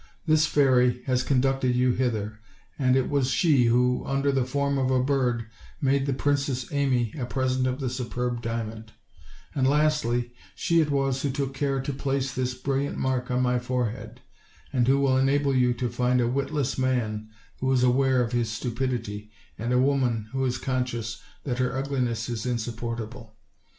This 0.25 0.47
fairy 0.47 1.03
has 1.05 1.21
conducted 1.21 1.75
you 1.75 1.91
hither, 1.91 2.39
and 2.79 2.95
it 2.95 3.07
was 3.07 3.29
she 3.29 3.65
who, 3.65 4.03
under 4.03 4.31
the 4.31 4.45
form 4.47 4.79
of 4.79 4.89
a 4.89 5.03
bird, 5.03 5.45
made 5.79 6.07
the 6.07 6.11
Princess 6.13 6.65
Amy 6.73 7.13
a 7.19 7.27
present 7.27 7.67
of 7.67 7.79
the 7.79 7.87
superb 7.87 8.41
diamond; 8.41 8.93
and 9.53 9.67
lastly, 9.69 10.33
she 10.55 10.81
it 10.81 10.89
was 10.89 11.21
who 11.21 11.29
took 11.29 11.53
care 11.53 11.79
to 11.79 11.93
place 11.93 12.33
this 12.33 12.55
brilliant 12.55 12.97
mark 12.97 13.29
on 13.29 13.43
my 13.43 13.59
forehead, 13.59 14.21
and 14.73 14.87
who 14.87 14.97
will 14.99 15.17
enable 15.19 15.55
you 15.55 15.71
to 15.75 15.87
find 15.87 16.19
a 16.19 16.27
witless 16.27 16.79
man 16.79 17.29
who 17.59 17.71
is 17.71 17.83
aware 17.83 18.23
of 18.23 18.31
his 18.31 18.49
stu 18.51 18.71
pidity, 18.71 19.29
and 19.59 19.71
a 19.71 19.77
woman 19.77 20.29
who 20.31 20.43
is 20.45 20.57
conscious 20.57 21.21
that 21.43 21.59
her 21.59 21.77
ugliness 21.77 22.27
is 22.27 22.47
insupportable. 22.47 23.35